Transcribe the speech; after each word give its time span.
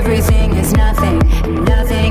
everything 0.00 0.56
is 0.56 0.72
nothing, 0.72 1.18
nothing 1.64 2.09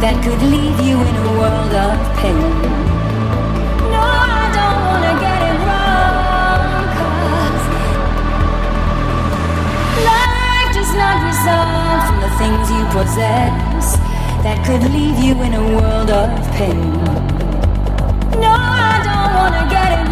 that 0.00 0.14
could 0.22 0.40
leave 0.42 0.78
you 0.78 0.94
in 0.94 1.14
a 1.26 1.32
world 1.38 1.74
of 1.74 1.98
pain. 2.18 2.38
No, 3.90 3.98
I 3.98 4.46
don't 4.58 4.80
wanna 4.86 5.14
get 5.18 5.40
it 5.50 5.58
wrong, 5.66 6.86
cause 6.98 7.64
life 10.06 10.70
does 10.78 10.92
not 11.02 11.16
result 11.26 12.00
from 12.06 12.18
the 12.22 12.32
things 12.38 12.64
you 12.70 12.84
possess 12.94 13.98
that 14.46 14.62
could 14.64 14.84
leave 14.94 15.18
you 15.18 15.34
in 15.42 15.52
a 15.54 15.64
world 15.76 16.10
of 16.10 16.30
pain. 16.54 16.94
No, 18.38 18.54
I 18.54 19.02
don't 19.02 19.30
wanna 19.34 19.64
get 19.68 19.88
it 19.98 20.07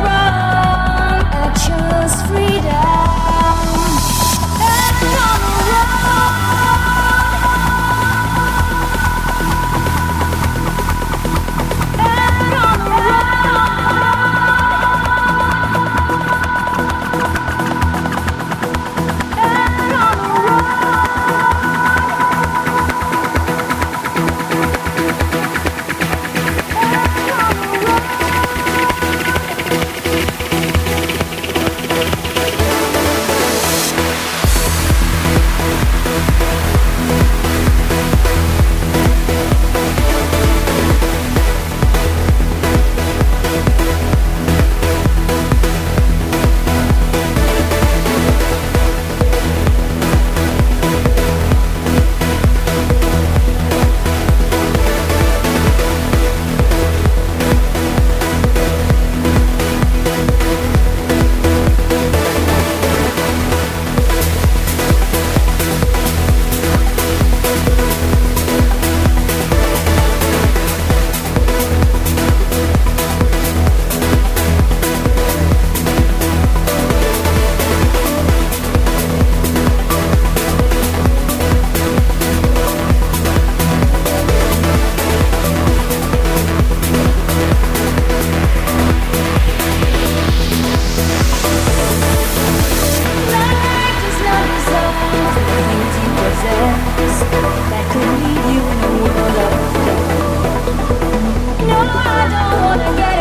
all 102.80 102.92
again. 102.92 103.15